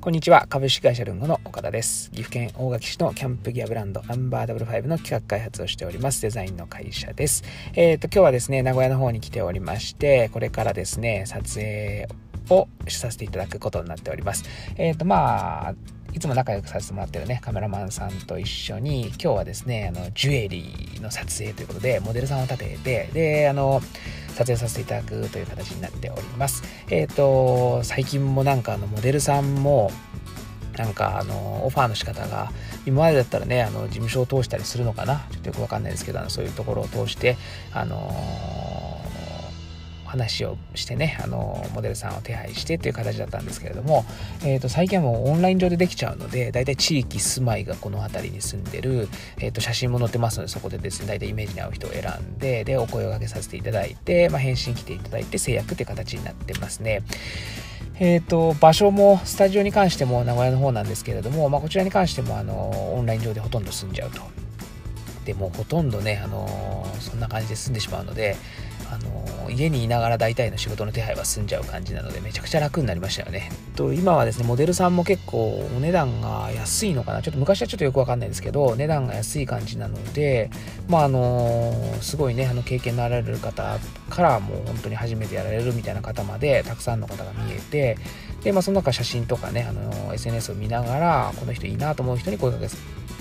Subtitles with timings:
[0.00, 0.46] こんにちは。
[0.48, 2.12] 株式会社ルンゴの岡田です。
[2.12, 7.42] 岐阜県大垣市のキャンプギアブランドナンバーダブル5の企画開発をしておりますデザインの会社です。
[7.74, 12.06] えっ、ー、と、今日はですね、名古屋の方に来ておりまして、これからですね、撮影
[12.48, 14.44] をさせていただくことになっております。
[14.76, 15.74] えっ、ー、と、まあ、
[16.12, 23.82] いつも仲良くさせてもらってるね、カメラマンさんと一緒に、今日はですね、あの、ジュエリーの撮影ということで、モデルさんを立てて、で、あの、
[24.38, 26.62] 撮影させていただくという形になっております。
[26.90, 29.90] えっ、ー、と、最近もなんかあの、モデルさんも、
[30.76, 32.52] なんかあのオファーの仕方が
[32.86, 35.26] 今までだったらねあの事務所を通したりするのかな？
[35.32, 37.36] ちょっとよくわかんないですけどあのそういうところを通して
[37.72, 38.14] あの
[40.08, 44.04] 話をしてね、あの、モデルさんを手配してっていう形だったんですけれども、
[44.42, 49.08] え、ー、と、最近はもうオンライン上でできちゃうので、大体地域住まいがこの辺りに住んでる、
[49.38, 57.02] え、ー、と、写真も載ってますので、そこでですね、大体イメージに合う人を選んで、で、お声をかけさせていただいて、まあ、返信来ていただいて制約っていう形になってますね。
[58.00, 64.22] え、ー、と、場所も、スタジオに関しても名古屋の方なんですけれども、まあ、こちらに関しても、あの、オンライン上でほとんど住んじゃうと。
[65.28, 68.34] でもほとんどね、あのそんな感じで済んでしまうので、
[68.90, 73.50] あの家にいながら大体の仕事の手配は済んじゃう感じなのでめちゃくちゃ楽になりましたよね。
[73.76, 80.50] と今はですねモデルさんも結構お値段が安いのかなちょっと昔はちょっとよくわかんないですけど値段が安い感じなので
[80.88, 83.78] まああのすごいねあの経験のあられる方
[84.10, 87.98] からもう本当に初めてやられるみたいな方までたくさんの方が見えて
[88.42, 92.68] でまあその中写真とかねあの SNS を見ながらこの人いいなと思う人に声かけ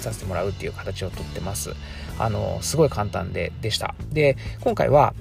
[0.02, 1.73] させてもらうっていう形をとってます。
[2.20, 3.95] あの、すごい簡単で、でした。
[4.12, 5.14] で、今回は、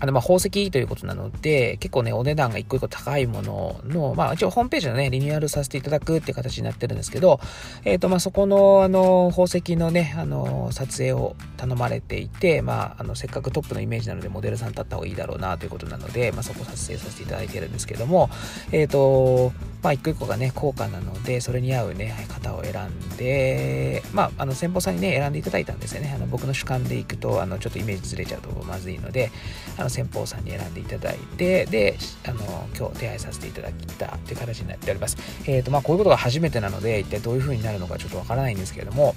[0.00, 7.40] あの、ま、宝石ということなので、結構ね、お値段が一個一個高いものの、まあ、一応ホームページのね、リニューアルさせていただくっていう形になってるんですけど、
[7.84, 18.30] えっ、ー、と、まあ、そこの、あの、宝石のね、あの、撮影を頼まれていて、まあ、あの、せっかくトップのイメージなので、モデルさん立った方がいいだろうなということなので、まあ、そこを撮影させていただいてるんですけども、
[18.72, 19.52] えっ、ー、と、
[19.84, 26.10] まあ、一個一個がね、高価なので、それに合うね、型を選んで、まあ、あの、先方さんにね、選んでいただいたんですよね。
[26.16, 29.30] あの、僕の主観でいくと、あの、ちょっとイメージずれちゃうとまずいので、
[29.76, 35.18] あの、先方さんに選んでいただいて、で、あの、今日手配させていただきたという形になっております。
[35.44, 39.14] えっ、ー、と、まあ、こういうことが初めてなので、一体どういう風になるのかちょっとわからないんですけれども、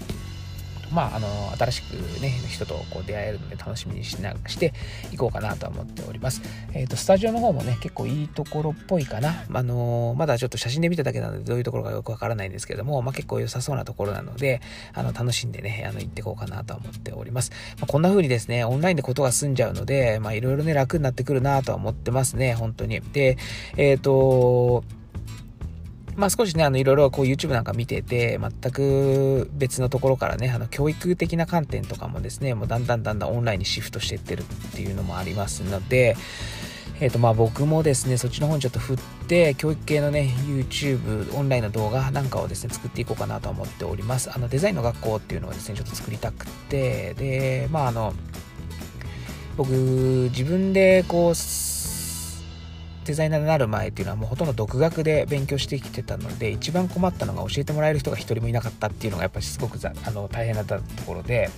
[0.91, 1.27] まあ、あの、
[1.57, 4.73] 新しくね、人とこう出会えるので楽しみにしな、して
[5.11, 6.41] いこうかなとは思っております。
[6.73, 9.45] えっ、ー、と、スタジオの方もね、結構いいところっぽいかな。
[9.51, 14.61] あの、まだちょっと写真で見ただけなので、どういうところかよくわからないんですけども、まあ、結構良さそうなところなので、
[14.93, 17.51] あの、楽しんでね、あの、行ってこうかなとは思っております。
[17.79, 23.01] まあ、こんな風にですね、オンラインでことが済んじゃうので、まあ、いろいろね、楽になってくるなとは思ってますね、本当に。
[23.01, 23.37] で、
[23.75, 24.83] えっ、ー、と、
[26.17, 36.17] まあ少しね、あの、いろいろこう YouTube なんか見てて、全く別のところからね、あの、教育的な観点とかもですね、もうだんだんだんだんオンラインにシフトしていってるっていうのもありますので、
[36.99, 44.31] えっ、ー、とまあ僕もですね、そっちの方にちょっと振って、教育系のね、YouTube、オンラインの動画なんかをですね、作っていこうかなと思っております。
[44.33, 48.15] あの、デザインの学校っていうのをですね、ちょっと作りたくて、で、まああの、
[49.55, 49.71] 僕、
[50.31, 51.35] 自分でこう、
[53.07, 61.49] デザイナーになる前っていうのはもうほとんど独学で勉強してきてたので一番困ったのが教えてもらえる人が一人もいなかったっていうのがやっぱりすごくあの大変だったところで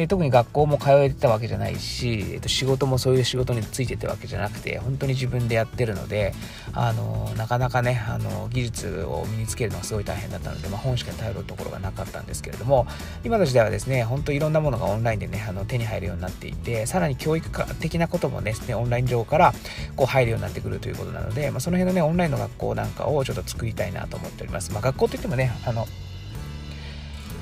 [0.00, 6.32] で特に学校も通えてたわけじゃないし、えっと、仕事もそういう仕事についてたわけじゃなくて本当に自分でやってるので
[6.72, 12.86] あのなかなかねあの技術を身につけるのがすごい大変だったので、まあ、本しか頼るところがなかったんですけれども
[13.24, 19.52] 今の時代はですね本当いろんなものがオンラインでねあの手に入るようになっていてさらに教育的なこともですねオンライン上から
[19.96, 25.86] こう入るようになってくるということなので、まあ、その辺のねオンラインの学校なんかをちょっと作りたいなと思っております、まあ、学校といってもねあの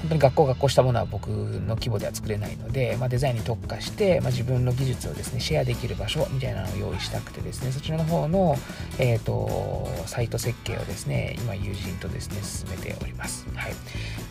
[0.09, 8.57] 本当に学校学校したものは僕の規模では作れないので、まあ、デザインに特化して、まあ、自分の技術をですねシェアできる場所みたいなのを用意したくてですねそちらの方の、
[8.99, 13.73] えーと、サイト設計をですね今友人とですね進めております、はい、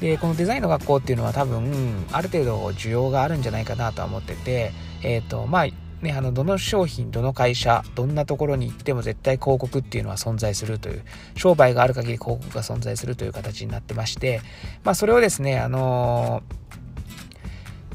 [0.01, 4.71] でこのデザインの学校っていうのは多分ある程度需要があるんじゃないかなとは思ってて
[5.03, 5.67] えっ、ー、とまあ
[6.01, 11.03] ね、あの、どの商品、どの会社、どんなところに行っても絶対広告っていうのは存在するという、
[11.35, 14.41] 商売がある限り広告が存在するという形になってまして、
[14.83, 16.43] まあ、それをですね、あの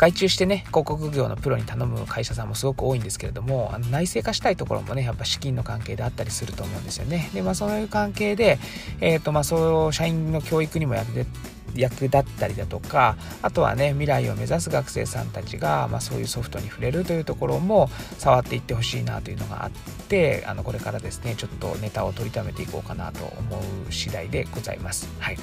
[0.03, 7.31] 外注してね、広告業のプロに頼む会社さんもすごく多いんですけれども、あの内製化したいところもね、やっぱ資金の関係であったりすると思うんですよね。
[7.33, 8.59] で、まあそういう関係で、
[9.01, 11.31] えっ、ー、と、まあそう、社員の教育にも役立
[11.75, 17.89] 役だったりだとかあとはね未来を目指す学生さんたちが、まあ、そういうソフトに触れるというところも
[18.19, 19.71] 触っていってほしいなというのがあっ
[20.09, 23.59] てあのこれからですねちょっとネタを取りためていこうかなと思
[23.89, 25.09] う次第でございます。
[25.19, 25.39] はい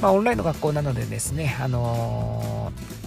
[0.00, 2.97] まあ、オンラインの学校なのでですね、あのー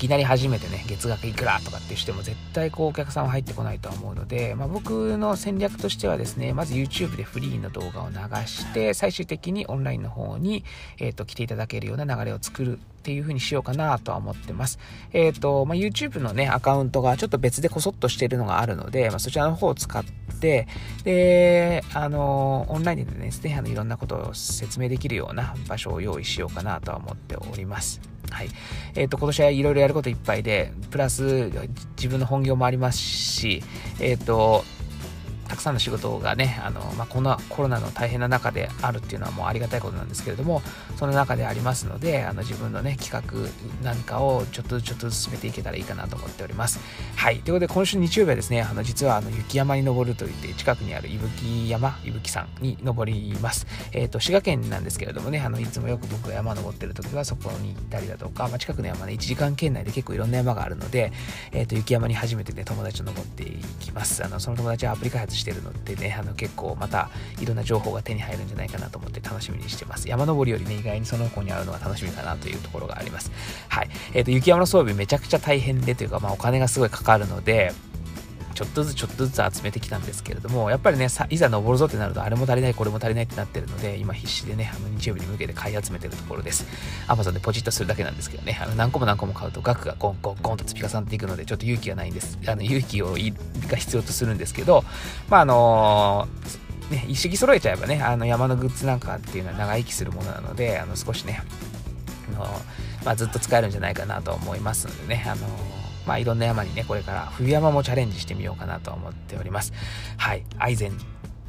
[0.00, 8.16] きなり初めてね月額いくらとかってしても絶対こうお客さんは入ってこないとは思うので、まあ、僕の戦略としてはですねまず YouTube でフリーの動画を流
[8.46, 10.64] して最終的にオンラインの方に、
[10.98, 14.78] えーと、来ていただけるような流れを作るっていう風にしようかなとは思ってます。
[15.12, 20.04] えっ、ー、と、まあ、YouTube のね、アカウントがちょっと別でこそっとしてるのがあるので、まあ、そちらの方を使っ
[20.38, 20.68] て、
[21.02, 28.09] で、あの、オンラインでですね、あの、いろんなことを説明できるような場所を用意しようかなとは思っております。
[28.30, 28.48] はい。
[28.94, 31.50] えっ、ー、と、今年はいろいろやることいっぱいで、プラス
[31.96, 33.62] 自分の本業もありますし、
[34.00, 34.64] えっ、ー、と、
[35.50, 40.62] たくさんの仕事がね、あのまあ、このコロナの大変な中であるっていうのはもうありがたいことなんですけれども、
[40.96, 46.78] その中でありますので、あの自分のね、企画なんかをちょっとずつちょっと進めていけたらいいかなと思っております。
[47.16, 47.40] はい。
[47.40, 53.66] ということで、今週日曜日はですね、あの実はあの雪山に登るといって、近くにある伊吹山、伊吹山に登ります。
[53.90, 61.10] えっ、ー、と、滋賀県なんですけれどもね、あのいつもよく僕が山登ってる時はそこに行ったりだとか、まあ、近くの山ね、1時間圏内で結構いろんな山があるので、
[61.50, 64.24] えっ、ー、と、雪山に初めてね、友達と登っていきます。
[64.24, 67.10] あの、その友達はアプリ開発してるのでね、あの結構また
[67.40, 70.08] いろんな情報が手に入るんじゃないかなと思って楽しみにしてます。
[70.08, 73.32] 山登りよりね、意外にその子に会うのが楽しみかなというところがあります。
[73.68, 73.90] はい。
[74.14, 77.72] えっ、ー、と、雪山の装備めちゃくちゃ大変でというか、まあお金がすごいかかるので、
[78.54, 86.66] ちょっとずつちょっとずつ集めてきたんですけれども、やっぱりね、いざ登るぞってなると、あれも足りない、これも足りないってなってるので、今必死でね、あの日曜日に向けて買い集めてるところです。
[87.08, 92.38] Amazon でポチッとするだけなんですけどね、あの何個も何個も買うと額がゴンゴンゴンと積み重なっていくので、ちょっと勇気がないんです。
[92.46, 93.12] あの勇気を
[93.68, 94.84] が必要とするんですけど、
[95.28, 101.42] まああのーね、一式揃えちゃえばね、あの山のグッズなんかっていうのは長生きするものなので、あの少しね、
[102.34, 102.60] あの
[103.04, 105.46] まあ、ずっと使えるんじゃないかなと思いますのでね、あの
[106.06, 109.72] まあ、いろんな山にね、これから冬山もチャレンジしてみようかなと思っております。
[110.16, 110.92] はい、アイゼン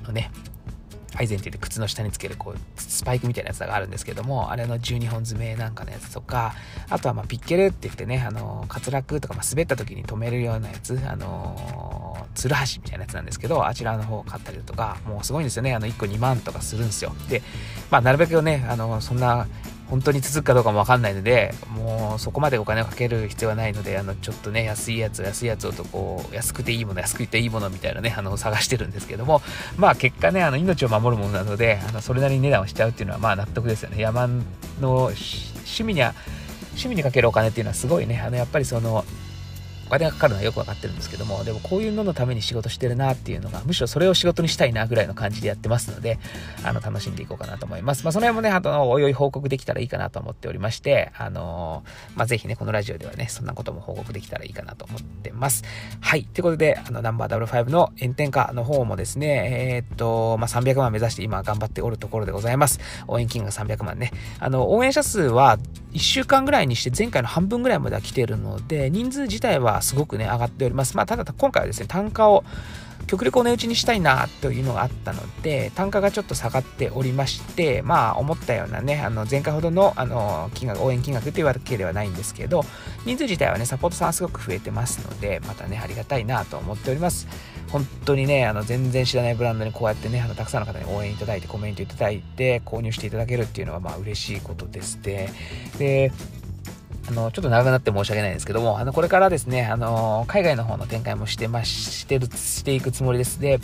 [0.04, 0.32] のね、
[1.16, 6.54] アイゼンって言って靴の下につけるこうスパイクみたいなやつがあるんですけども、あれの12本爪なんかのやつとか、
[6.90, 15.74] あとはまピッケルって言ってね、あの、滑落とか、ま滑った時に止めるようなやつ、あのツルハシみたいなやつなんですけど、あちらの方を買ったりだとか、もうすごいんですよね。
[15.74, 17.14] あの、1個2万とかするんですよ。
[17.30, 17.42] で、
[17.90, 19.48] まあ、なるべくね、あの、そんな、
[19.92, 29.42] 本当に続くかどうかもわかんないので、もうそこまでお金をかける必要はないので、あの、ちょっとね、安いやつ、安いやつをとこう、安くていいもの、安くていいものみたいなね、あの、探してるんですけども、
[29.76, 34.02] まあ結果ね、あの、命を守るものなので、あの、それなりに値段をしちゃうっていうのは、まあ納得ですよね。
[34.02, 34.28] 山
[34.80, 36.16] の趣味には、
[36.70, 39.04] 趣味にかけるお金っていうのはすごいね、あの、やっぱりその、
[39.92, 46.20] 金がかかるのはよくわかってるんですけども、でもこういうののために仕事してるなっていうのが、むしろそれを仕事にしたいなぐらいの感じでやってますので、
[46.64, 48.04] あの、楽しんでいこうかなと思います。
[48.04, 55.64] まあ、その辺もね、あと、おいおい報告できたらいいかなと思っておりまして、あのー、まあ、ぜひね、このラジオではね、そんなことも報告できたらいいかなと思ってます。
[56.00, 56.24] はい。
[56.24, 62.80] ということで、あの、ナンバー5の炎天下の方もですね、えー、っと、まあ、300万目指して今頑張っておるところでございます。
[63.08, 64.12] 応援金が300万ね。
[64.40, 65.58] あの、応援者数は
[65.94, 70.98] 1週間ぐらいにして前回の半分ぐらいまでは来てるので、人数自体はすごくね、上がっております。
[70.98, 72.44] まあ、ただ今回はですね、単価を
[73.08, 82.64] 極力お値打ちにしたいなというのがあったので、単価がちょっと下がっておりまして、まあ思ったようなね、あの前回ほどのあの金額、応援金額というわけではないんですけど、
[83.06, 87.28] 人数自体はね、サポートさんはすごく増えてますので、またね、ありがたいなと思っております。
[87.72, 95.02] 本当にね、あの全然知らないブランドにこうやってね、あのたくさんの方に応援いただいて、コメントいただいて、購入していただけるっていうのはまあ嬉しいことです。
[95.02, 95.30] で、
[95.78, 96.12] で
[97.08, 103.40] あの、ちょっと長くなって申し訳ないんですけども、あの、これからですね、あの、海外の方の展開もしてま、してる、していくつもりです。
[103.40, 103.60] で、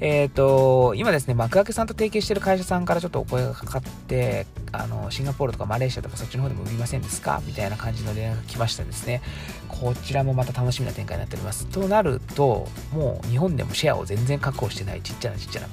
[0.00, 7.42] えっ、ー、と、今ですね、幕開けさんと提携してる会社さんからちょっとお声がかかって、あの、シンガポールとかマレーシアとかそっちの方でも売りませんですか？
[7.46, 9.22] みたいな感じの連絡が来ましたですね。
[9.68, 11.66] こちらもまた楽しみな展開になっております。
[11.66, 15.68] となると、もう日本でもシェアを全然確保してないちっちゃなちっちゃな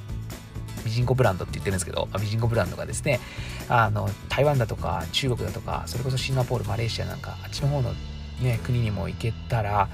[0.90, 3.20] ジンコブランドって言ってるんですけど、ミジンコブランドがですね、
[3.68, 7.92] あの、台湾だとか中国だとか、それこそシンガポール、マレーシアなんか、あっちの方の
[8.40, 9.88] ね、国にも行けたら、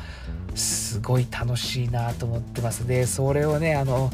[0.54, 2.86] すごい楽しいなと思ってます。
[2.86, 4.10] で、それをね、あの、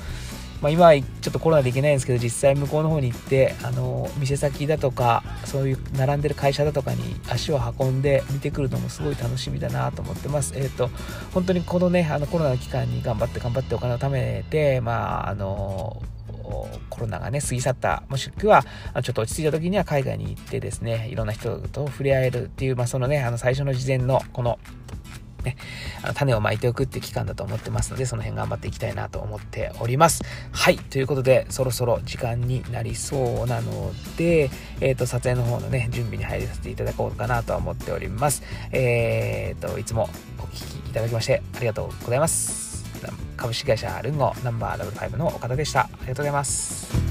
[0.63, 10.89] まあ、今はちょっとコロナで行けないんですけど実際向こうの方に行ってあの店先だとかそういう並んでる会社だとかに足を運んで見てくるのもすごい楽しみだなと思ってますえっ、ー、と
[11.35, 16.01] 本当にこのねあのコロナの期間に頑張って頑張ってお金を貯めてまああの
[17.03, 18.63] コロナがね、過ぎ去った、もしくは、
[19.03, 24.61] ちょっと落ち着いた時には海外に行ってですね、いろんな人と触れ合えるっていう、まあ、そのね、あの、最初の事前の、この、
[25.43, 25.57] ね、
[26.05, 30.23] あの種をまいておくって期間だと思ってますので、その辺頑張っていきたいなと思っております。
[30.53, 30.77] はい。
[30.77, 34.49] ということで、そろそろ時間になりそうなので、
[34.81, 38.45] えっ、ー、と、撮影の方のね、準備に入りさせていただこうかなと思っております。
[38.71, 42.72] えっ、ー、と、いつもお聴きいただきましてありがとうございます。
[43.43, 45.81] 株式会社ルンゴナンバー5の岡田でした。
[45.81, 47.02] ありがとうございます。